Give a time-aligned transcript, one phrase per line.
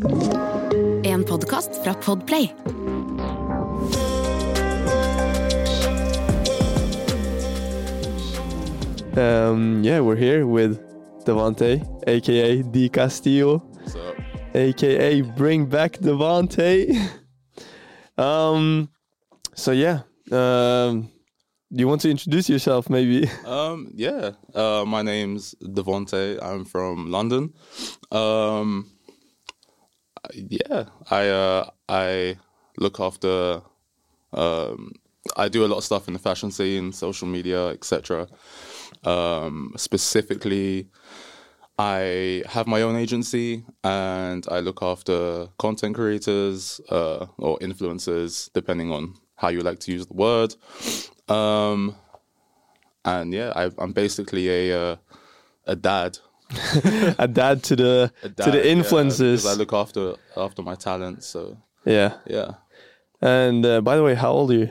[0.00, 2.50] En podkast fra Podplay.
[9.16, 10.80] Um, yeah, we're here with
[11.24, 14.14] Devante, aka D Castillo, So
[14.54, 16.96] aka Bring Back Devante.
[18.16, 18.88] um,
[19.54, 20.00] so yeah,
[20.32, 21.10] um,
[21.72, 23.28] do you want to introduce yourself, maybe?
[23.46, 24.30] um yeah.
[24.54, 26.38] Uh my name's Devante.
[26.42, 27.52] I'm from London.
[28.10, 28.90] Um
[30.34, 32.36] yeah, I uh I
[32.78, 33.62] look after
[34.32, 34.92] um
[35.36, 38.28] I do a lot of stuff in the fashion scene, social media, etc.
[39.04, 40.88] Um specifically
[41.80, 48.92] I have my own agency and I look after content creators uh, or influencers, depending
[48.92, 50.54] on how you like to use the word.
[51.26, 51.96] Um,
[53.06, 54.96] and yeah, I, I'm basically a uh,
[55.66, 56.18] a dad.
[57.18, 59.42] A dad to the to the influences.
[59.42, 61.22] because I look after after my talent.
[61.24, 62.14] So yeah.
[62.26, 62.52] yeah,
[63.22, 64.70] And uh, by the way, how old are you?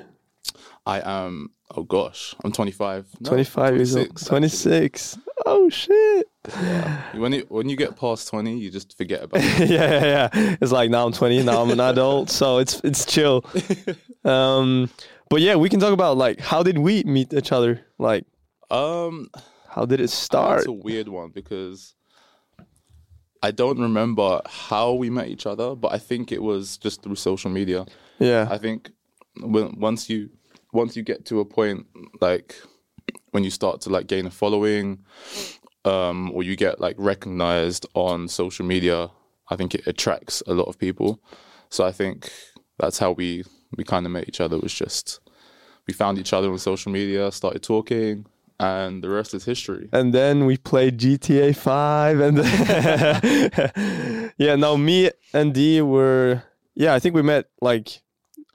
[0.86, 1.52] I am.
[1.76, 3.06] Oh gosh, I'm 25.
[3.22, 4.08] No, 25 years old.
[4.08, 5.18] 26, 26.
[5.46, 6.26] Oh shit.
[6.48, 7.20] actually.
[7.20, 9.70] When you when you get past 20, you just forget about it.
[9.70, 10.56] yeah, yeah, yeah.
[10.62, 13.46] It's like now I'm 20, now I'm an adult, so it's it's chill.
[14.26, 14.90] Um,
[15.30, 17.86] but yeah, we can talk about like how did we meet each other?
[17.98, 18.26] Like,
[18.70, 19.30] Um,
[19.70, 20.60] how did it start?
[20.60, 21.96] It's a weird one because
[23.42, 27.16] I don't remember how we met each other, but I think it was just through
[27.16, 27.86] social media.
[28.20, 28.92] Yeah, I think
[29.42, 30.30] when once you
[30.74, 31.86] once you get to a point
[32.20, 32.56] like
[33.32, 35.00] when you start to like gain a following,
[35.86, 39.10] um, or you get like recognized on social media,
[39.50, 41.22] I think it attracts a lot of people.
[41.70, 42.32] So I think
[42.78, 43.44] that's how we
[43.78, 44.58] we kind of met each other.
[44.58, 45.20] Was just
[45.88, 48.26] we found each other on social media, started talking,
[48.60, 49.90] and the rest is history.
[49.94, 52.38] and then we played GTA 5, and
[54.38, 56.44] yeah, now me and D were
[56.76, 58.02] yeah, I think we met like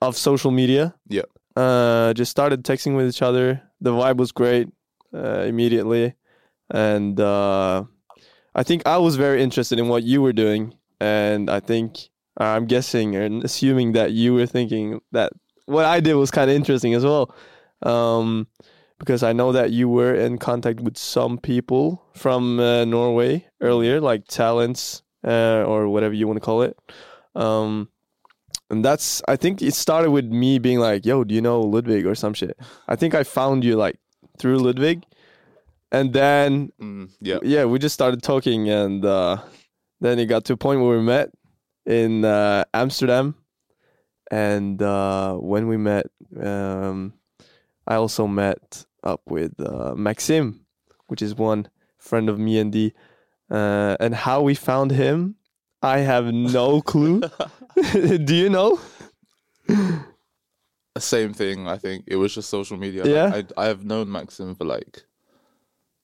[0.00, 0.94] off social media.
[1.08, 1.22] Yeah.
[1.56, 3.62] Uh, just started texting with each other.
[3.80, 4.68] The vibe was great
[5.14, 6.14] uh, immediately,
[6.70, 7.84] and uh,
[8.54, 12.08] I think I was very interested in what you were doing, and I think
[12.38, 15.32] I'm guessing and assuming that you were thinking that
[15.66, 17.34] what I did was kind of interesting as well,
[17.82, 18.48] um,
[19.04, 24.00] because I know that you were in contact with some people from uh, Norway earlier,
[24.00, 26.78] like talents uh, or whatever you want to call it.
[27.34, 27.88] Um,
[28.70, 32.06] and that's I think it started with me being like, "Yo, do you know Ludwig
[32.06, 32.56] or some shit?"
[32.88, 33.98] I think I found you like
[34.38, 35.04] through Ludwig,
[35.92, 37.38] and then Mm, yeah.
[37.42, 39.36] yeah, we just started talking, and uh,
[40.00, 41.30] then it got to a point where we met
[41.86, 43.34] in uh, Amsterdam,
[44.30, 46.06] and uh, when we met,
[46.40, 47.12] um,
[47.86, 50.66] I also met up with uh, Maxim,
[51.06, 52.92] which is one friend of me and D,
[53.50, 55.36] uh, and how we found him,
[55.82, 57.22] I have no clue.
[57.92, 58.80] Do you know?
[60.98, 61.66] Same thing.
[61.68, 63.04] I think it was just social media.
[63.04, 63.24] Yeah?
[63.26, 65.02] Like, I I have known Maxim for like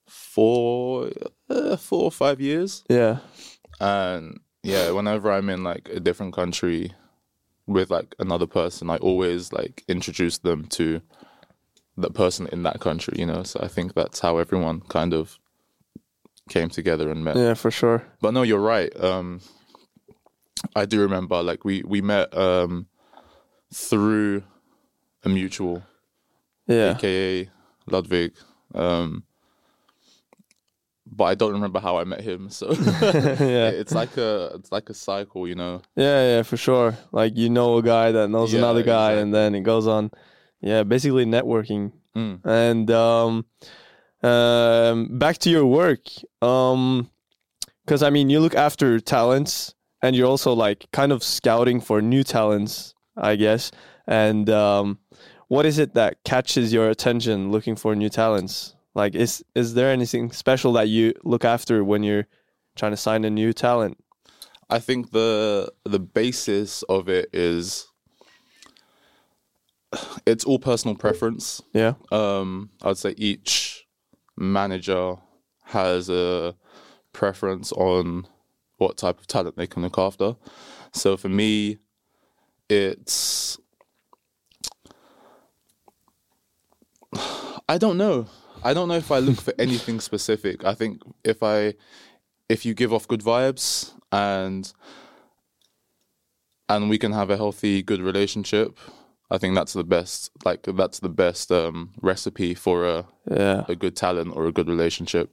[0.06, 1.10] four,
[1.48, 3.18] uh, four or five years, Yeah,
[3.80, 6.92] and yeah, whenever I'm in like a different country
[7.66, 11.00] with like another person, I always like introduce them to
[12.00, 13.14] the person in that country.
[13.18, 15.38] You know, so I think that's how everyone kind of
[16.48, 17.36] came together and met.
[17.36, 18.02] yeah, for sure.
[18.20, 18.92] But no, you're right.
[19.00, 19.40] Um,
[20.74, 22.86] I do remember like we we met um
[23.72, 24.42] through
[25.24, 25.82] a mutual
[26.66, 27.48] Yeah, aka
[27.86, 28.32] Ludwig.
[28.74, 29.24] Um,
[31.12, 32.50] but I don't remember how I met him.
[32.50, 35.82] So yeah, it's like a it's like a cycle, you know.
[35.96, 36.96] Yeah, yeah, for sure.
[37.12, 40.10] Like you know a guy that knows Yeah, another guy, and then it goes on.
[40.60, 41.92] Yeah, basically networking.
[42.16, 42.44] Mm.
[42.44, 43.44] And um,
[44.22, 46.06] um, back to your work.
[46.42, 47.10] Um,
[47.84, 52.00] because I mean, you look after talents, and you're also like kind of scouting for
[52.00, 53.70] new talents, I guess.
[54.06, 54.98] And um,
[55.48, 58.74] what is it that catches your attention looking for new talents?
[58.94, 62.26] Like, is is there anything special that you look after when you're
[62.76, 63.98] trying to sign a new talent?
[64.68, 67.89] I think the the basis of it is
[70.30, 71.62] it's all personal preference.
[71.72, 71.94] Yeah.
[72.10, 73.86] Um, I'd say each
[74.36, 75.16] manager
[75.64, 76.54] has a
[77.12, 78.26] preference on
[78.78, 80.36] what type of talent they can look after.
[80.92, 81.78] So for me,
[82.68, 83.58] it's
[87.68, 88.26] I don't know.
[88.62, 90.64] I don't know if I look for anything specific.
[90.64, 91.74] I think if I
[92.48, 94.72] if you give off good vibes and
[96.68, 98.78] and we can have a healthy, good relationship,
[99.30, 100.30] I think that's the best.
[100.44, 103.64] Like that's the best um, recipe for a Yeah.
[103.68, 105.30] a good talent or a good relationship.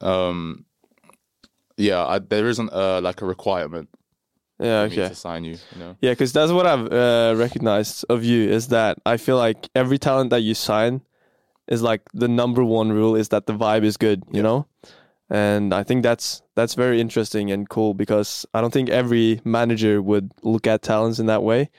[0.00, 0.64] Um,
[1.76, 3.88] yeah, I, there isn't a, like a requirement.
[4.60, 5.08] Yeah, okay.
[5.08, 5.56] to sign you.
[5.72, 5.96] You know.
[6.00, 9.98] Yeah, because that's what I've uh, recognized of you is that I feel like every
[9.98, 11.00] talent that you sign
[11.66, 14.42] is like the number one rule is that the vibe is good, you Yeah.
[14.42, 14.66] know,
[15.28, 20.00] and I think that's that's very interesting and cool because I don't think every manager
[20.00, 21.70] would look at talents in that way,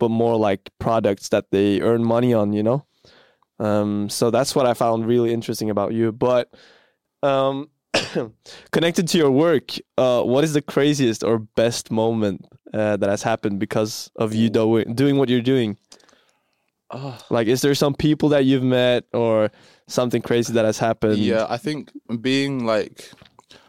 [0.00, 2.84] but more like products that they earn money on, you know.
[3.60, 6.10] Um, so that's what I found really interesting about you.
[6.10, 6.52] But
[7.22, 7.70] um,
[8.72, 13.22] connected to your work, uh, what is the craziest or best moment uh, that has
[13.22, 15.76] happened because of you do- doing what you're doing?
[16.90, 17.24] Ah.
[17.30, 19.50] Like, is there some people that you've met or
[19.86, 21.18] something crazy that has happened?
[21.18, 23.12] Yeah, I think being like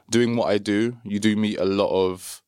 [0.09, 2.41] doing what I do, you do meet a lot of,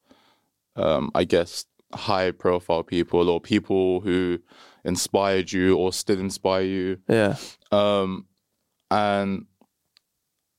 [0.75, 4.39] um, I guess, high profile people or people who
[4.85, 6.97] inspired you or still inspire you.
[7.07, 7.35] Yeah.
[7.71, 8.27] Um,
[8.91, 9.45] and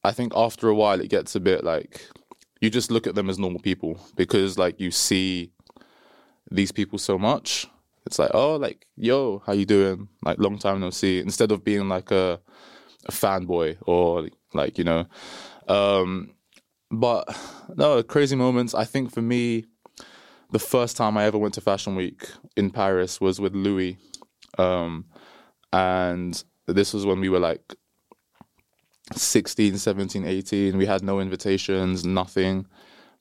[0.02, 2.08] I think after a while, it gets a bit like
[2.60, 5.52] you just look at them as normal people because like you see
[6.50, 7.66] these people so much.
[8.06, 10.08] It's like, oh, like, yo, how you doing?
[10.22, 11.20] Like, long time no see.
[11.20, 12.38] Instead of being like a,
[13.06, 15.06] a fanboy or like, you know.
[15.68, 16.34] Um,
[16.90, 17.24] but
[17.76, 18.74] no, crazy moments.
[18.74, 19.64] I think for me,
[20.54, 22.20] the first time I ever went to Fashion Week
[22.56, 23.98] in Paris was with Louis.
[24.56, 25.04] Um,
[25.72, 26.32] and
[26.68, 27.74] this was when we were like
[29.12, 30.78] 16, 17, 18.
[30.78, 32.66] We had no invitations, nothing.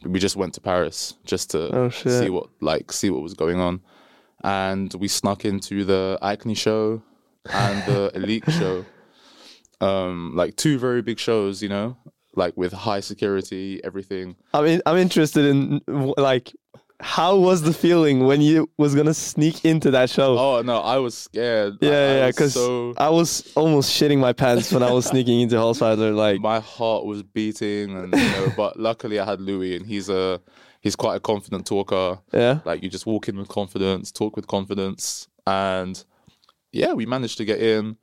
[0.06, 3.59] We just went to Paris just to Oh, see what like see what was going
[3.59, 3.81] on.
[4.44, 7.01] And we snuck into the Acne show
[7.50, 8.85] and the Elite show.
[9.81, 11.97] Um, like two very big shows, you know,
[12.35, 14.35] like with high security, everything.
[14.53, 16.53] I mean, I'm interested in like,
[17.04, 20.38] how was the feeling when you was gonna sneak into that show?
[20.40, 21.78] Oh no, I was scared.
[21.82, 25.06] I- I yeah, yeah, because so I was almost shitting my pants when I was
[25.06, 26.16] sneaking into Holzweiler.
[26.16, 30.10] Like, my heart was beating, and you know, but luckily I had Louis, and he's
[30.10, 30.42] a
[30.82, 32.20] he's quite a confident talker.
[32.34, 36.04] yeah, Like you just walk in with confidence, talk with confidence, and
[36.72, 37.98] yeah, we managed to get in,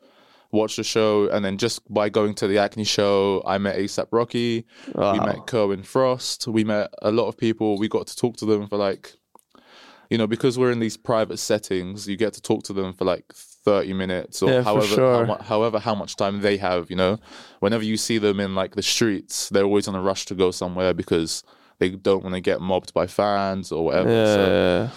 [0.52, 4.08] watch the show, and then just by going to the Acne show, I met ASAP
[4.10, 7.78] Rocky, we met Kerwin Frost, we met a lot of people.
[7.78, 9.14] We got to talk to them for like,
[10.10, 13.04] you know, because we're in these private settings, you get to talk to them for
[13.04, 13.32] like.
[13.62, 15.26] 30 minutes or Yeah, however sure.
[15.26, 17.18] how, however how much time they have you know
[17.58, 20.50] whenever you see them in like the streets they're always on a rush to go
[20.50, 21.44] somewhere because
[21.78, 24.90] they don't want to get mobbed by fans or whatever yeah, so.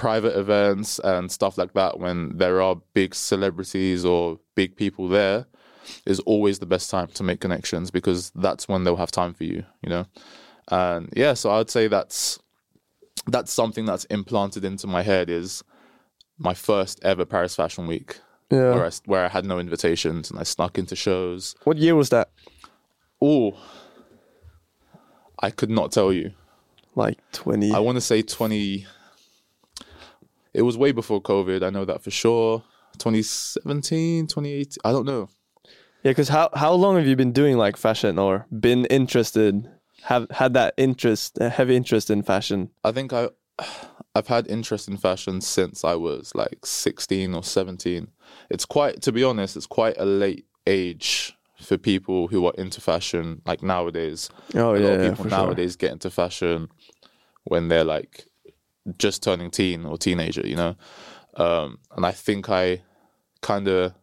[0.00, 5.44] Private events and stuff like that when there are big celebrities or big people there
[6.06, 9.44] is always the best time to make connections because that's when they'll have time for
[9.44, 10.06] you you know
[10.68, 12.38] and yeah so i'd say that's
[13.26, 15.62] that's something that's implanted into my head is
[16.38, 18.20] my first ever paris fashion week
[18.50, 18.72] yeah.
[18.74, 22.08] where I, where I had no invitations and i snuck into shows What year was
[22.08, 22.30] that?
[23.20, 23.52] oh
[25.40, 26.32] i could not tell you
[26.94, 27.72] Like 20.
[27.72, 28.86] I want to say 20.
[30.52, 31.62] It was way before COVID.
[31.62, 32.62] I know that for sure.
[32.98, 34.78] 2017, 2018.
[34.84, 35.28] I don't know.
[36.02, 39.70] Yeah, because how how long have you been doing like fashion or been interested?
[40.04, 42.70] Have had that interest, a heavy interest in fashion?
[42.82, 43.28] I think I,
[44.14, 48.08] I've had interest in fashion since I was like 16 or 17.
[48.48, 52.80] It's quite, to be honest, it's quite a late age for people who are into
[52.80, 54.30] fashion like nowadays.
[54.54, 55.38] Oh a lot yeah, of yeah, people sure.
[55.38, 56.68] nowadays get into fashion
[57.44, 58.26] when they're like
[58.98, 60.76] just turning teen or teenager, you know.
[61.36, 62.82] Um, and I think I
[63.40, 63.94] kind of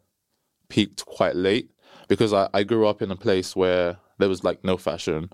[0.69, 1.71] peaked quite late
[2.07, 5.29] because I, I grew up in a place where there was like no fashion.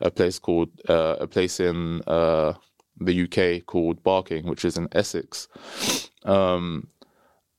[0.00, 2.52] A place called uh, a place in uh,
[3.00, 5.48] the UK called Barking, which is in Essex.
[6.24, 6.88] Um,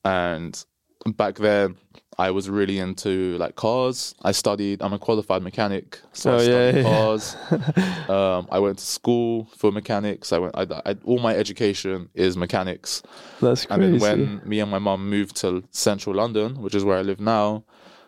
[0.05, 0.63] and
[1.11, 1.75] back then,
[2.19, 4.15] I was really into like cars.
[4.23, 4.81] I studied.
[4.81, 6.83] I'm a qualified mechanic, so Oh, I yeah, studied yeah.
[6.83, 7.35] cars.
[8.09, 10.33] um, I went to school for mechanics.
[10.33, 10.55] I went.
[10.57, 13.03] I, I, all my education is mechanics.
[13.39, 13.83] That's crazy.
[13.83, 17.03] And then when me and my mum moved to central London, which is where I
[17.03, 17.63] live now,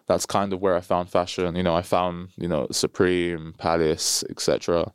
[0.08, 1.56] that's kind of where I found fashion.
[1.56, 4.92] You know, I found you know Supreme, Palace, etc.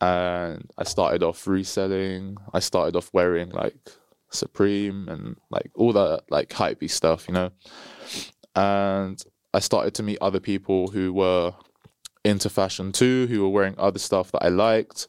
[0.00, 2.36] And I started off reselling.
[2.52, 3.76] I started off wearing like
[4.34, 7.50] Supreme and like all that like hypey stuff, you know.
[8.54, 9.22] And
[9.52, 11.54] I started to meet other people who were
[12.24, 15.08] into fashion too, who were wearing other stuff that I liked,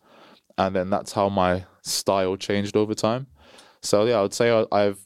[0.57, 3.27] and then that's how my style changed over time.
[3.81, 5.05] So yeah, I would say I, I've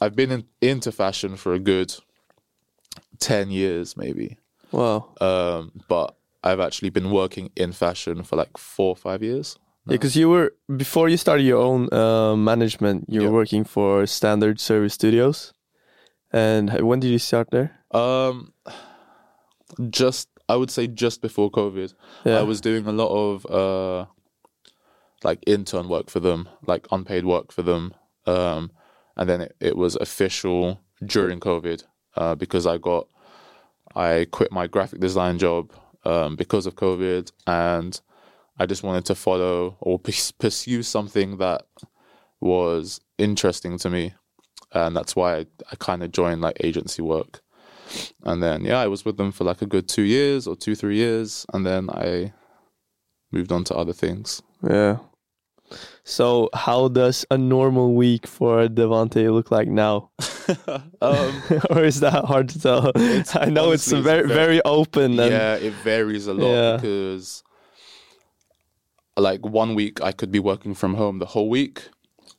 [0.00, 1.94] I've been in, into fashion for a good
[3.18, 4.38] ten years, maybe.
[4.72, 5.14] wow.
[5.20, 9.58] Um, but I've actually been working in fashion for like four or five years.
[9.86, 13.28] Yeah, because you were before you started your own uh, management, you Yeah.
[13.28, 15.52] were working for Standard Service Studios.
[16.32, 17.70] And when did you start there?
[17.90, 18.52] Um,
[19.90, 22.38] just I would say just before COVID, Yeah.
[22.38, 24.06] I was doing a lot of uh,
[25.24, 27.94] like intern work for them, like unpaid work for them.
[28.26, 28.70] Um,
[29.16, 31.84] and then it, it was official during COVID
[32.16, 33.08] uh, because I got
[33.94, 35.72] I quit my graphic design job
[36.04, 38.00] um, because of COVID, and
[38.58, 39.98] I just wanted to follow or
[40.38, 41.66] pursue something that
[42.40, 44.14] was interesting to me,
[44.72, 47.40] and that's why I, I kind of joined like agency work.
[48.24, 50.74] And then yeah, I was with them for like a good two years or two
[50.74, 52.32] three years, and then I
[53.30, 54.42] moved on to other things.
[54.62, 54.98] Yeah.
[56.04, 60.10] So, how does a normal week for Devante look like now?
[61.00, 62.92] um, or is that hard to tell?
[63.34, 65.18] I know it's very, very, very open.
[65.18, 66.76] And, yeah, it varies a lot yeah.
[66.76, 67.42] because,
[69.22, 71.88] like, one week I could be working from home the whole week,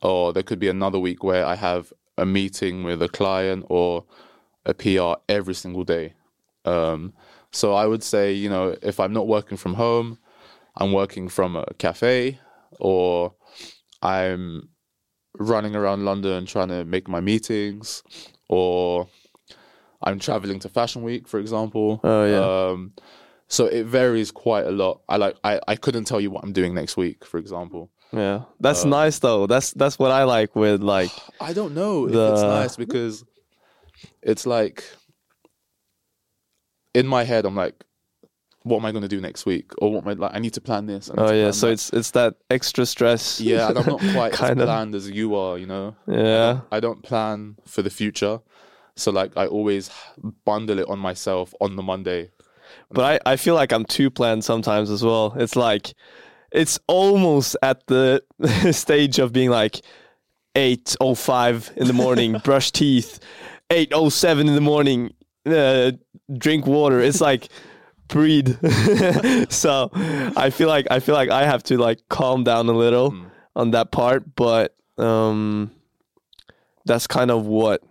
[0.02, 4.06] or there could be another week where I have a meeting with a client or
[4.66, 6.14] a PR every single day.
[6.66, 7.14] Um,
[7.52, 10.18] so I would say, you know, if I'm not working from home,
[10.78, 12.40] I'm working from a cafe
[12.80, 13.34] or
[14.02, 14.70] I'm
[15.38, 18.04] running around London trying to make my meetings,
[18.50, 19.08] or
[20.02, 22.02] I'm traveling to Fashion Week, for example.
[22.04, 22.72] Oh yeah.
[22.72, 22.94] Um,
[23.48, 25.02] so it varies quite a lot.
[25.08, 27.92] I like I, I couldn't tell you what I'm doing next week, for example.
[28.12, 29.48] Yeah, that's um, nice though.
[29.48, 31.12] That's that's what I like with like.
[31.42, 32.28] I don't know the...
[32.28, 33.24] if it's nice because
[34.22, 34.84] it's like
[36.94, 37.84] in my head I'm like
[38.64, 40.32] what am I going to do next week, or what am I like?
[40.34, 41.12] I need to plan this.
[41.16, 41.74] oh yeah, so that.
[41.74, 43.40] it's it's that extra stress.
[43.40, 45.58] Yeah, and I'm not quite kind as planned as you are.
[45.58, 45.96] You know.
[46.08, 46.14] Yeah.
[46.16, 48.40] I don't, I don't plan for the future,
[48.96, 49.92] so like I always
[50.46, 52.32] bundle it on myself on the Monday.
[52.92, 55.34] But I I feel like I'm too planned sometimes as well.
[55.38, 55.94] It's like,
[56.52, 58.24] it's almost at the
[58.72, 59.82] stage of being like,
[60.56, 63.20] eight oh five in the morning, brush teeth,
[63.70, 65.14] eight oh seven in the morning,
[65.46, 65.92] uh,
[66.38, 67.00] drink water.
[67.00, 67.50] It's like
[68.08, 68.58] breed.
[69.50, 73.12] so I feel like I feel like I have to like calm down a little
[73.12, 73.30] mm.
[73.56, 75.72] on that part, but um
[76.86, 77.82] that's kind of what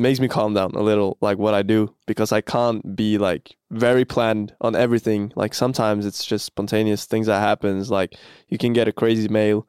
[0.00, 3.56] makes me calm down a little like what I do because I can't be like
[3.70, 5.32] very planned on everything.
[5.36, 8.16] Like sometimes it's just spontaneous things that happens like
[8.48, 9.66] you can get a crazy mail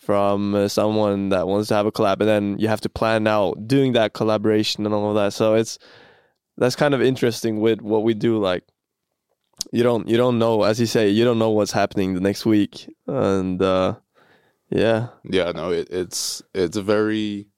[0.00, 3.26] from uh, someone that wants to have a collab and then you have to plan
[3.26, 5.32] out doing that collaboration and all of that.
[5.32, 5.78] So it's
[6.56, 8.64] that's kind of interesting with what we do like
[9.72, 12.46] you don't you don't know as you say you don't know what's happening the next
[12.46, 13.94] week and uh
[14.70, 17.48] yeah yeah no it, it's it's a very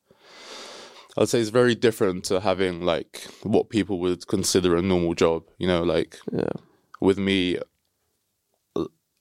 [1.19, 5.43] i'd say it's very different to having like what people would consider a normal job
[5.59, 6.52] you know like yeah.
[7.00, 7.59] with me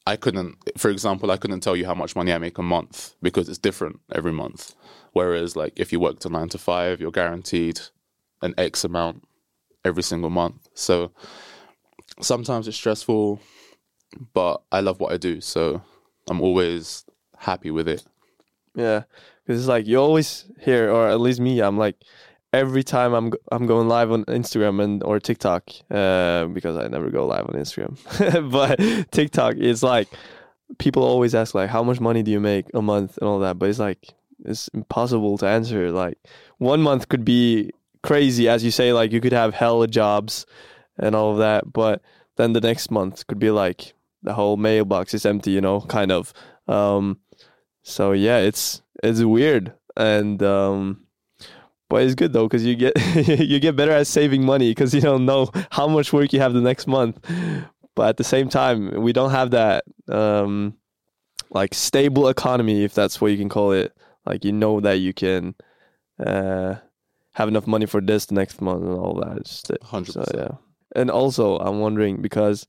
[0.07, 3.15] i couldn't for example i couldn't tell you how much money i make a month
[3.21, 4.75] because it's different every month.
[5.13, 7.79] Whereas like if you work to 9 to 5 you're guaranteed
[8.41, 9.23] an x amount
[9.85, 10.67] every single month.
[10.73, 11.11] So
[12.21, 13.41] sometimes it's stressful,
[14.33, 15.81] but I love what I do, so
[16.29, 17.05] I'm always
[17.37, 18.03] happy with it.
[18.79, 19.03] Yeah,
[19.43, 21.97] because it's like you always hear, or at least me, I'm like
[22.53, 27.09] every time I'm I'm going live on Instagram and or TikTok, uh, because I never
[27.09, 27.97] go live on Instagram,
[28.51, 30.07] but TikTok is like
[30.77, 33.59] people always ask like how much money do you make a month and all that,
[33.59, 34.13] but it's like
[34.45, 35.91] it's impossible to answer.
[35.91, 36.17] Like
[36.57, 37.71] one month could be
[38.01, 40.45] crazy, as you say, like you could have hella jobs
[40.97, 41.73] and all of that.
[41.73, 42.01] But
[42.37, 43.93] then the next month could be like
[44.23, 46.33] the whole mailbox is empty, you know, kind of.
[46.67, 47.19] Um,
[47.83, 51.05] so yeah, it's it's weird, and um,
[51.89, 52.93] but it's good though because you get
[53.27, 56.53] you get better at saving money because you don't know how much work you have
[56.53, 57.19] the next month.
[57.95, 60.75] But at the same time, we don't have that um,
[61.49, 63.95] like stable economy, if that's what you can call it.
[64.25, 65.55] Like you know that you can
[66.25, 66.75] uh,
[67.33, 69.77] have enough money for this the next month and all that.
[69.83, 70.57] Hundred so, yeah.
[70.95, 72.67] And also, I'm wondering because,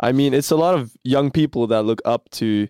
[0.00, 2.68] I mean, it's a lot of young people that look up to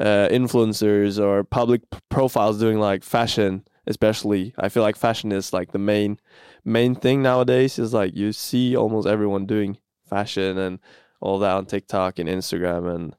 [0.00, 4.54] uh, influencers or public profiles doing like fashion, especially.
[4.58, 6.18] I feel like fashion is like the main
[6.64, 7.78] main thing nowadays.
[7.78, 9.78] Is like you see almost everyone doing
[10.08, 10.80] fashion and
[11.20, 13.16] all that on TikTok and Instagram and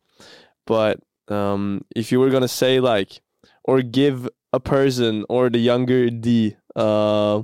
[0.65, 3.21] but um, if you were gonna say like
[3.63, 7.43] or give a person or the younger D uh,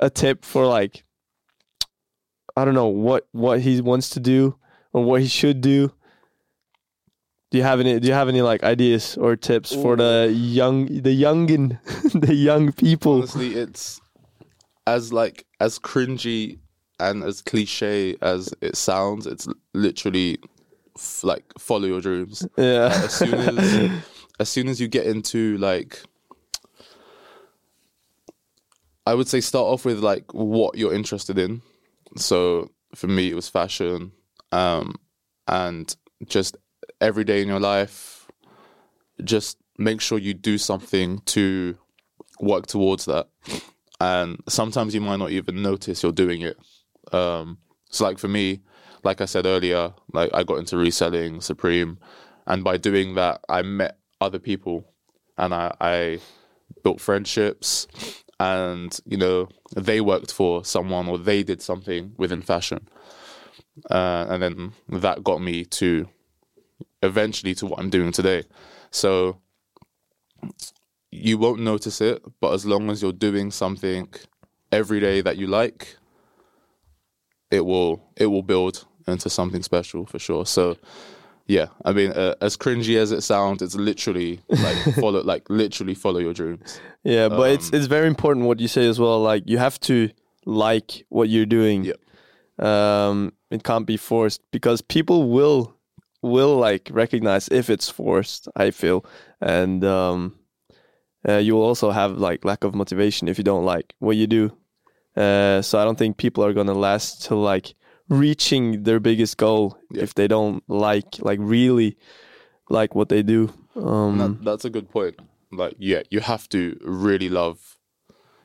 [0.00, 1.04] a tip for like
[2.56, 4.56] I don't know what what he wants to do
[4.92, 5.92] or what he should do.
[7.50, 7.98] Do you have any?
[7.98, 9.82] Do you have any like ideas or tips Ooh.
[9.82, 11.78] for the young, the youngin,
[12.20, 13.18] the young people?
[13.18, 14.00] Honestly, it's
[14.86, 16.58] as like as cringy
[17.00, 19.26] and as cliche as it sounds.
[19.26, 20.38] It's literally
[20.96, 22.46] f- like follow your dreams.
[22.58, 22.90] Yeah.
[22.92, 24.02] as soon as
[24.40, 26.02] as soon as you get into like
[29.06, 31.62] I would say start off with like what you're interested in.
[32.16, 34.12] So for me, it was fashion,
[34.52, 34.96] um,
[35.46, 35.94] and
[36.26, 36.58] just
[37.00, 38.26] every day in your life,
[39.24, 41.76] just make sure you do something to
[42.40, 43.28] work towards that.
[44.00, 46.56] And sometimes you might not even notice you're doing it.
[47.12, 47.58] Um,
[47.90, 48.60] so, like for me,
[49.02, 51.98] like I said earlier, like I got into reselling Supreme,
[52.46, 54.92] and by doing that, I met other people,
[55.36, 56.20] and I, I
[56.82, 57.86] built friendships,
[58.38, 62.88] and you know they worked for someone or they did something within fashion,
[63.90, 66.08] uh, and then that got me to
[67.02, 68.44] eventually to what I'm doing today.
[68.90, 69.40] So
[71.10, 74.08] you won't notice it, but as long as you're doing something
[74.72, 75.96] every day that you like,
[77.50, 80.44] it will it will build into something special for sure.
[80.44, 80.76] So
[81.46, 85.94] yeah, I mean, uh, as cringy as it sounds, it's literally like follow like literally
[85.94, 86.78] follow your dreams.
[87.04, 89.20] Yeah, but it's Um, it's very important what you say as well.
[89.20, 90.10] Like you have to
[90.44, 91.84] like what you're doing.
[91.84, 91.94] Yeah.
[92.58, 95.77] Um, it can't be forced because people will
[96.22, 98.48] will like recognize if it's forced.
[98.56, 99.04] I feel,
[99.40, 100.34] and um,
[101.28, 104.26] uh, you will also have like lack of motivation if you don't like what you
[104.26, 104.52] do.
[105.16, 107.74] Uh, so I don't think people are gonna last till like
[108.08, 110.02] reaching their biggest goal Yeah.
[110.04, 111.96] if they don't like like really
[112.70, 113.52] like what they do.
[113.76, 115.16] Um, That, that's a good point.
[115.50, 117.76] Like, yeah, you have to really love.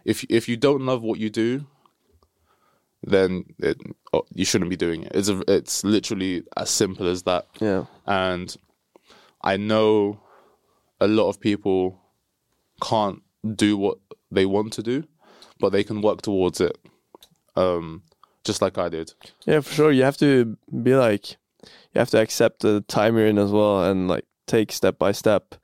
[0.05, 1.65] If if you don't love what you do,
[3.03, 3.77] then it,
[4.13, 5.11] oh, you shouldn't be doing it.
[5.13, 7.47] It's a, it's literally as simple as that.
[7.59, 7.85] yeah.
[8.05, 8.55] And
[9.41, 10.19] I know
[11.01, 11.99] a lot of people
[12.81, 13.21] can't
[13.55, 13.97] do what
[14.31, 15.03] they want to do,
[15.59, 16.77] but they can work towards it.
[17.55, 18.03] Um,
[18.43, 19.13] just like I did.
[19.45, 19.91] Yeah, for sure.
[19.91, 21.31] You have to be like,
[21.61, 25.11] you have to accept the time you're in as well, and like take step by
[25.11, 25.55] step.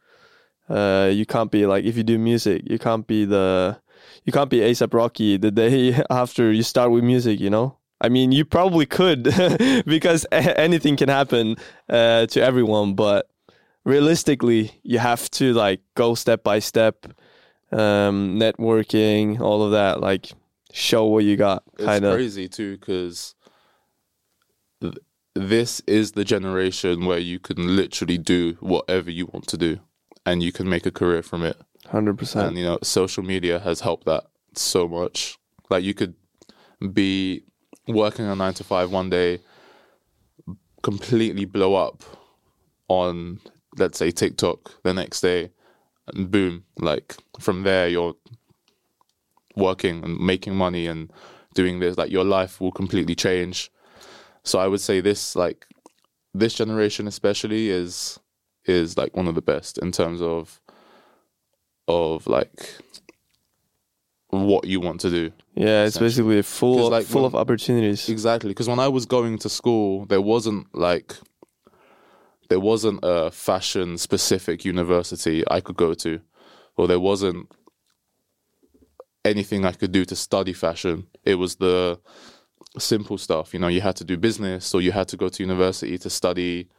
[0.69, 3.79] Uh, you can't be like if you do music, you can't be the,
[4.29, 7.39] you can't be ASAP Rocky the day after you start with music.
[7.39, 9.23] You know, I mean, you probably could
[9.87, 11.55] because anything can happen
[11.89, 13.27] uh, to everyone, but
[13.85, 17.07] realistically, you have to like go step by step,
[17.71, 20.31] um, networking, all of that, like
[20.73, 22.13] show what you got, It's kind of.
[22.13, 23.33] crazy too because
[24.79, 24.93] th-
[25.33, 29.79] this is the generation where you can literally do whatever you want to do,
[30.23, 31.57] and you can make a career from it.
[31.89, 32.49] Hundred percent.
[32.49, 35.37] and you know social media has helped that so much.
[35.69, 36.13] Like you could
[36.93, 37.43] be
[37.87, 39.39] working a nine to five one day
[40.83, 42.03] completely blow up
[42.87, 43.39] on
[43.77, 45.51] let's say tiktok the next day
[46.07, 48.15] and boom like from there you're
[49.55, 51.11] working and making money and
[51.53, 51.97] doing this.
[51.97, 53.71] Like your life will completely change.
[54.43, 55.65] So i would say this like
[56.33, 58.19] this generation especially is
[58.65, 60.61] is like one of the best in terms of
[61.89, 62.51] of like
[64.29, 65.31] what you want to do.
[65.55, 68.07] Yeah, it's basically full of, like, full when- of opportunities.
[68.07, 71.15] Exactly, because when I was going to school, there wasn't like
[72.49, 76.19] there wasn't a fashion specific university I could go to,
[76.77, 77.47] or there wasn't
[79.25, 81.07] anything I could do to study fashion.
[81.25, 81.99] It was the
[82.77, 83.67] simple stuff, you know.
[83.67, 86.69] You had to do business, or you had to go to university to study.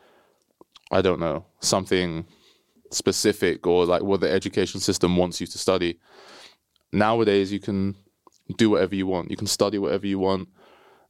[0.92, 2.26] I don't know something
[2.90, 5.98] specific, or like what the education system wants you to study.
[6.92, 7.96] Nowadays, you can
[8.56, 9.30] do whatever you want.
[9.30, 10.48] You can study whatever you want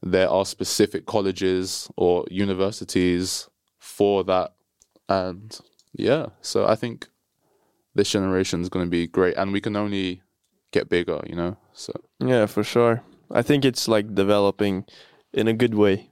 [0.02, 4.52] there are specific colleges or universities for that
[5.08, 5.60] and
[5.92, 7.08] yeah so i think
[7.94, 10.22] this generation is going to be great and we can only
[10.70, 13.02] get bigger you know so Yeah, for sure.
[13.30, 14.84] I think it's like developing
[15.32, 16.09] in a good way.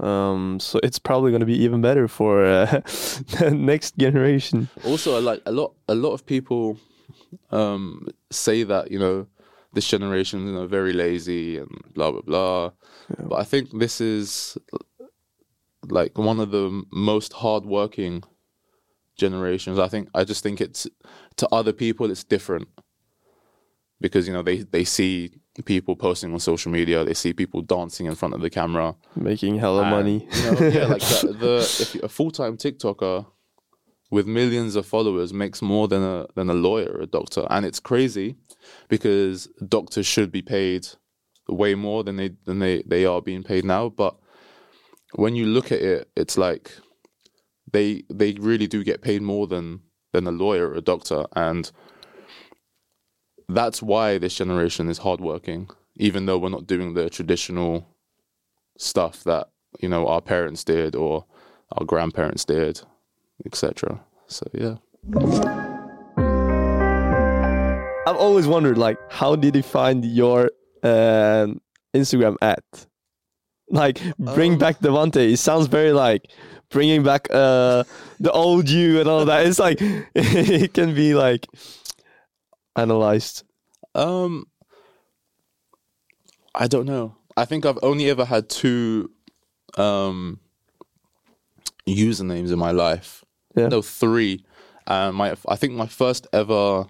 [0.00, 2.66] Um, so it's probably going to be even better for uh,
[3.38, 4.68] the next generation.
[4.84, 6.78] also like a lot a lot of people
[7.50, 9.26] um say that you know
[9.72, 12.70] this generation you know very lazy and blah blah blah.
[13.18, 14.56] But i think this is
[15.88, 18.22] like one of the most hardworking
[19.16, 19.78] generations.
[19.78, 20.86] I think i just think it's
[21.36, 22.68] to other people it's different
[24.02, 25.30] because you know they they see
[25.64, 29.56] people posting on social media they see people dancing in front of the camera Making
[29.58, 30.28] hella and, money.
[30.30, 33.26] you know, yeah, like the, the if a full time TikToker
[34.10, 37.64] with millions of followers makes more than a than a lawyer or a doctor, and
[37.64, 38.36] it's crazy
[38.88, 40.86] because doctors should be paid
[41.48, 43.88] way more than they than they they are being paid now.
[43.88, 44.14] But
[45.14, 46.72] when you look at it, it's like
[47.72, 49.80] they they really do get paid more than
[50.12, 51.70] than a lawyer or a doctor, and
[53.54, 57.86] that's why this generation is hardworking, even though we're not doing the traditional
[58.78, 59.48] stuff that
[59.80, 61.24] you know our parents did or
[61.72, 62.80] our grandparents did,
[63.46, 64.00] etc.
[64.26, 64.76] So yeah,
[68.06, 70.50] I've always wondered, like, how did you find your
[70.82, 71.60] um
[71.94, 72.64] Instagram at?
[73.70, 75.32] Like bring Um, back Devante.
[75.32, 76.30] It sounds very like
[76.68, 77.84] bringing back uh
[78.20, 79.46] the old you and all that.
[79.46, 79.78] It's like
[80.14, 81.46] it can be like
[82.76, 83.44] analyzed.
[83.94, 84.46] Um,
[86.54, 87.16] I don't know.
[87.36, 89.10] I think I've only ever had two
[89.78, 90.38] um
[91.88, 93.24] usernames in my life.
[93.56, 93.68] Yeah.
[93.68, 94.44] No, three.
[94.86, 96.86] And my I think my first ever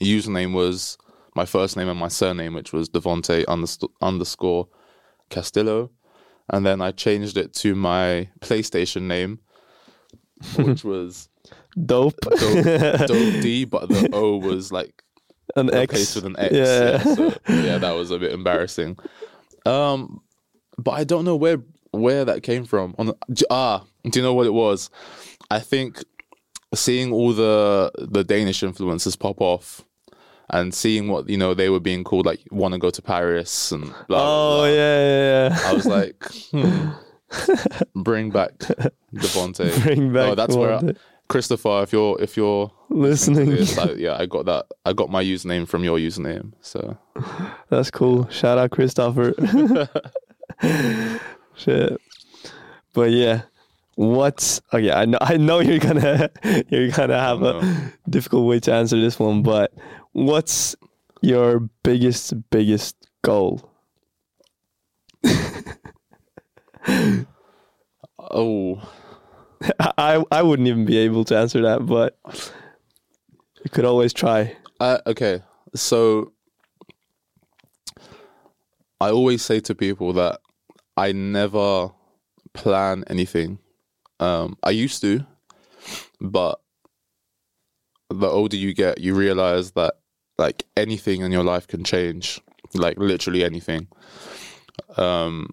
[0.00, 0.98] username was
[1.34, 4.68] my first name and my surname, which was Devante underst- underscore
[5.30, 5.90] Castillo,
[6.48, 9.40] and then I changed it to my PlayStation name,
[10.56, 11.28] which was
[11.86, 12.20] Dope.
[12.20, 12.64] Dope,
[13.06, 15.02] Dope D, but the O was like
[15.56, 16.14] An replaced X.
[16.16, 16.52] with an X.
[16.54, 16.62] Yeah.
[16.64, 17.14] Yeah.
[17.14, 18.98] so, yeah, that was a bit embarrassing.
[19.66, 20.20] Um,
[20.76, 21.58] but I don't know where
[21.90, 22.94] where that came from.
[22.98, 23.16] On the,
[23.50, 24.90] ah, do you know what it was?
[25.50, 26.02] I think
[26.74, 29.84] seeing all the the Danish influencers pop off
[30.50, 33.72] and seeing what you know they were being called like want to go to Paris
[33.72, 34.64] and blah, blah, oh blah.
[34.66, 35.58] yeah, yeah, yeah.
[35.68, 36.90] I was like, hmm,
[38.02, 38.52] bring back
[39.14, 39.82] Devante.
[39.82, 40.92] Bring back Oh, that's where I.
[41.28, 41.82] Christopher.
[41.82, 43.50] If you're if you're Listening.
[43.50, 44.66] this, I, yeah, I got that.
[44.84, 46.52] I got my username from your username.
[46.60, 46.96] So
[47.70, 48.28] That's cool.
[48.28, 49.34] Shout out Christopher.
[51.54, 52.00] Shit.
[52.94, 53.42] But yeah.
[53.96, 56.30] What's okay, I know I know you're gonna
[56.68, 59.72] you're gonna have a difficult way to answer this one, but
[60.12, 60.76] what's
[61.20, 63.68] your biggest biggest goal?
[68.30, 68.80] oh,
[69.98, 72.18] I I wouldn't even be able to answer that, but
[73.64, 74.56] you could always try.
[74.80, 75.42] uh, okay.
[75.74, 76.32] So
[79.00, 80.40] I always say to people that
[80.96, 81.90] I never
[82.54, 83.58] plan anything.
[84.20, 85.24] Um, I used to,
[86.20, 86.60] but
[88.10, 89.94] the older you get, you realize that
[90.38, 92.40] like anything in your life can change,
[92.74, 93.88] like literally anything.
[94.96, 95.50] Um,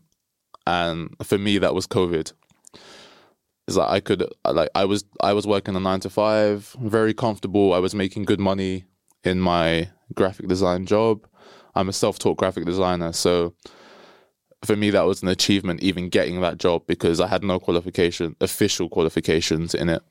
[0.65, 2.33] and for me, that was COVID.
[3.67, 7.13] Is that I could like I was I was working a nine to five, very
[7.13, 7.73] comfortable.
[7.73, 8.85] I was making good money
[9.23, 11.27] in my graphic design job.
[11.73, 13.55] I'm a self-taught graphic designer, so
[14.63, 18.35] for me that was an achievement even getting that job because I had no qualification,
[18.39, 20.01] official qualifications in it.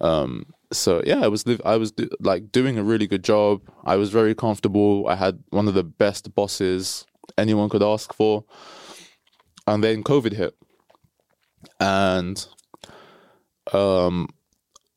[0.00, 3.62] Um, so yeah, I was I was do, like doing a really good job.
[3.84, 5.06] I was very comfortable.
[5.06, 7.06] I had one of the best bosses
[7.38, 8.44] anyone could ask for.
[9.66, 10.54] And then COVID hit,
[11.80, 12.46] and
[13.72, 14.28] um,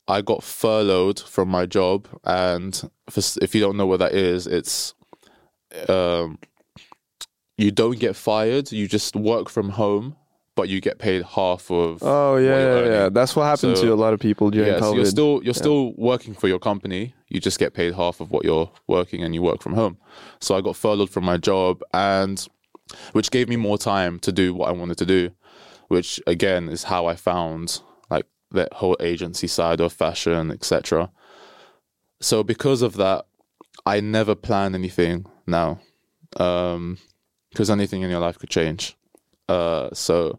[0.08, 2.08] I got furloughed from my job.
[2.24, 2.74] And
[3.08, 4.94] for, if you don't know what that is, it's
[5.88, 6.38] um,
[7.56, 8.72] you don't get fired.
[8.72, 10.16] You just work from home,
[10.56, 12.02] but you get paid half of.
[12.02, 13.08] Oh yeah, yeah, yeah.
[13.08, 14.90] That's what happened So- to a lot of people during Yeah, COVID.
[14.90, 17.14] so you're still you're still working for your company.
[17.28, 19.98] You just get paid half of what you're working, and you work from home.
[20.40, 22.44] So I got furloughed from my job, and
[23.12, 25.30] which gave me more time to do what I wanted to do.
[25.88, 27.80] Which again is how I found
[28.52, 31.10] that whole agency side of fashion, etc.
[32.20, 33.26] So because of that,
[33.86, 35.80] I never plan anything now,
[36.30, 38.96] because anything in your life could change.
[39.48, 40.38] Uh, so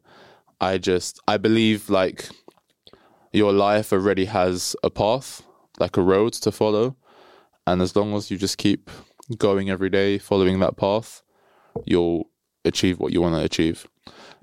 [0.60, 2.30] I just I believe like
[3.34, 5.42] your life already has a path,
[5.80, 6.96] like a road to follow.
[7.66, 8.90] And as long as you just keep
[9.38, 11.22] going every day, following that path,
[11.86, 12.30] you'll
[12.66, 13.88] achieve what you want to achieve.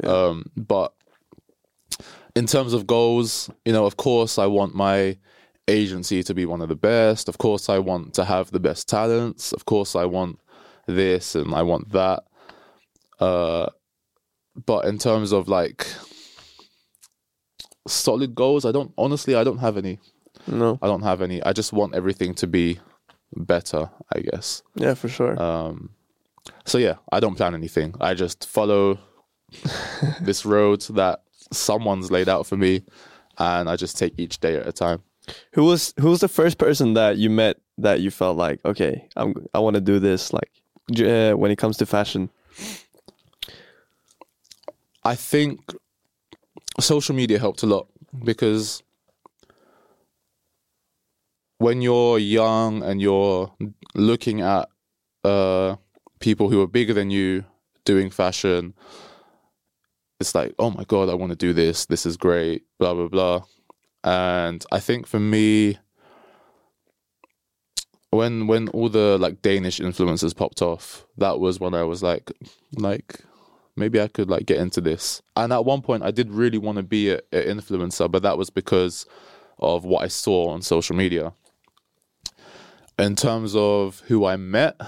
[0.04, 0.92] Um, but
[2.34, 5.16] in terms of goals, you know, of course, I want my
[5.66, 7.28] agency to be one of the best.
[7.28, 9.52] Of course, I want to have the best talents.
[9.52, 10.38] Of course, I want
[10.86, 12.24] this and I want that.
[13.20, 13.66] Uh,
[14.66, 15.86] but in terms of like
[17.86, 19.98] solid goals, I don't honestly I don't have any.
[20.46, 21.42] no, I don't have any.
[21.42, 22.80] I just want everything to be
[23.36, 24.62] better, I guess.
[24.74, 25.40] yeah, for sure.
[25.40, 25.90] Um
[26.64, 27.94] so yeah, I don't plan anything.
[28.00, 28.98] I just follow
[30.20, 32.82] this road that someone's laid out for me
[33.38, 35.02] and I just take each day at a time.
[35.52, 39.08] Who was who was the first person that you met that you felt like okay,
[39.16, 40.50] I'm I want to do this like
[41.00, 42.30] uh, when it comes to fashion?
[45.04, 45.60] I think
[46.80, 47.88] social media helped a lot
[48.24, 48.82] because
[51.58, 53.52] when you're young and you're
[53.94, 54.68] looking at
[55.24, 55.76] uh,
[56.20, 57.44] people who are bigger than you
[57.84, 58.74] doing fashion,
[60.20, 61.86] it's like, oh my god, I want to do this.
[61.86, 62.64] This is great.
[62.78, 63.42] Blah blah blah.
[64.04, 65.78] And I think for me,
[68.10, 72.32] when when all the like Danish influencers popped off, that was when I was like,
[72.76, 73.20] like
[73.76, 75.22] maybe I could like get into this.
[75.36, 78.50] And at one point, I did really want to be an influencer, but that was
[78.50, 79.06] because
[79.58, 81.32] of what I saw on social media.
[82.98, 84.80] In terms of who I met,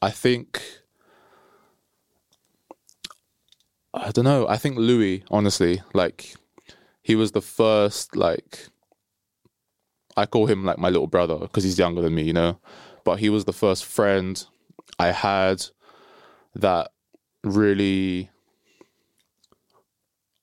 [0.00, 0.62] I think
[3.94, 4.48] I don't know.
[4.48, 6.34] I think Louis, honestly, like
[7.02, 8.66] he was the first like
[10.16, 12.58] I call him like my little brother because he's younger than me, you know.
[13.04, 14.44] But he was the first friend
[14.98, 15.64] I had
[16.56, 16.90] that
[17.44, 18.30] really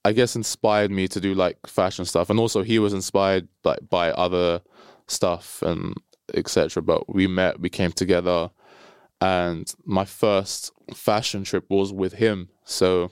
[0.05, 3.89] I guess inspired me to do like fashion stuff and also he was inspired like
[3.89, 4.61] by other
[5.07, 5.95] stuff and
[6.33, 6.81] etc.
[6.81, 8.49] But we met, we came together
[9.19, 12.49] and my first fashion trip was with him.
[12.63, 13.11] So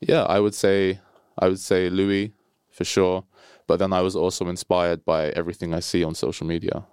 [0.00, 1.00] yeah, I would say
[1.38, 2.32] I would say Louis
[2.70, 3.24] for sure.
[3.66, 6.86] But then I was also inspired by everything I see on social media.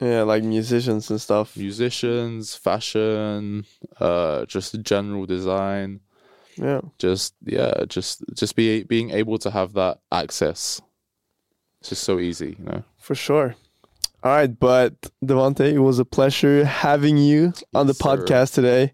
[0.00, 1.56] Yeah, like musicians and stuff.
[1.56, 3.64] Musicians, fashion,
[3.98, 6.00] uh, just general design.
[6.56, 6.80] Yeah.
[6.98, 10.80] Just yeah, just just be being able to have that access.
[11.80, 12.84] It's just so easy, you know.
[12.98, 13.56] For sure.
[14.22, 14.94] All right, but
[15.24, 18.16] Devante, it was a pleasure having you on the Yes, sir.
[18.16, 18.92] podcast today,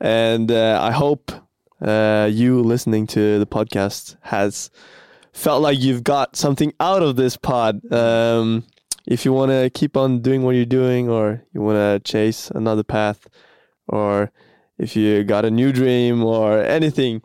[0.00, 1.32] and uh, I hope
[1.80, 4.70] uh, you listening to the podcast has
[5.32, 7.80] felt like you've got something out of this pod.
[7.92, 8.64] Um,
[9.06, 12.50] if you want to keep on doing what you're doing, or you want to chase
[12.50, 13.28] another path,
[13.88, 14.32] or
[14.78, 17.22] if you got a new dream or anything.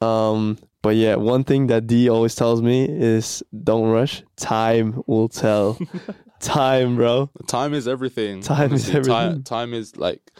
[0.00, 4.24] Um, but yeah, one thing that D always tells me is don't rush.
[4.36, 5.78] Time will tell.
[6.40, 7.30] Time, bro.
[7.46, 8.40] Time is everything.
[8.40, 9.44] Time is everything.
[9.44, 10.32] Time, is like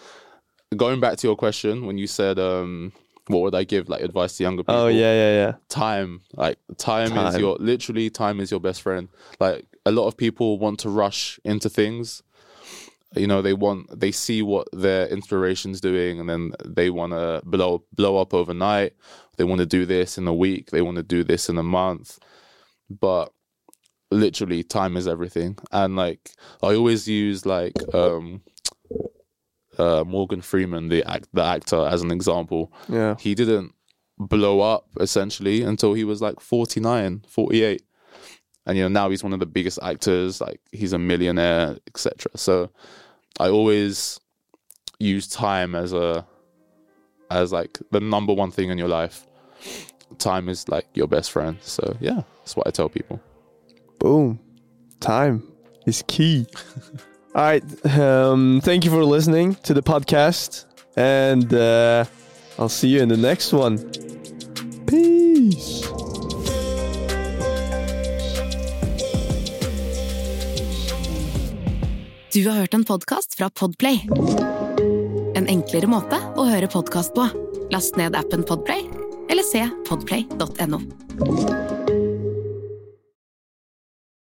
[0.77, 2.93] going back to your question when you said, um,
[3.33, 5.53] "What would I give like advice to younger people?" Oh yeah, yeah, yeah.
[5.69, 6.21] time.
[6.35, 9.09] Like time, is your literally time is your best friend.
[9.41, 12.23] Like a lot of people want to rush into things.
[13.15, 17.43] You know they want they see what their inspiration's doing and then they want to
[17.45, 18.95] blow blow up overnight.
[19.37, 20.71] They want to do this in a week.
[20.71, 22.19] They want to do this in a month.
[22.89, 23.33] But
[24.11, 25.59] literally time is everything.
[25.73, 26.31] And like
[26.63, 28.43] i always use like um
[29.79, 33.17] uh morgan freeman the act the actor as an example Yeah.
[33.19, 33.75] he didn't
[34.19, 37.83] blow up essentially until he was like 49 48
[38.67, 42.31] and you know now he's one of the biggest actors like he's a millionaire etc
[42.37, 42.71] so
[43.41, 44.21] i always
[45.01, 46.25] use time as a
[47.31, 49.27] as like the number one thing in your life
[50.19, 53.19] time is like your best friend so yeah that's what i tell people
[53.99, 54.41] Boom.
[54.99, 55.45] Time
[55.87, 56.45] is key.
[57.35, 57.65] All right.
[57.99, 60.67] Um, thank you for listening to the podcast,
[60.97, 62.05] and uh,
[62.59, 63.79] I'll see you in the next one.
[64.87, 65.83] Peace.
[72.33, 74.09] Du har hørt en podkast fra Podplay.
[75.35, 77.29] En enklere måte å høre podkast på.
[77.73, 78.85] Last ned appen Podplay,
[79.33, 81.62] eller se podplay.no.